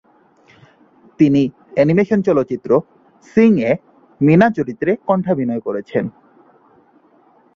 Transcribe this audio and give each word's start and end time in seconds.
তিনি 1.19 1.41
অ্যানিমেশন 1.73 2.19
চলচ্চিত্র 2.21 2.69
"সিং"-এ 3.27 3.71
মিনা 4.21 4.47
চরিত্রে 4.49 4.91
কন্ঠাভিনয় 5.07 5.61
করেছেন। 5.61 6.05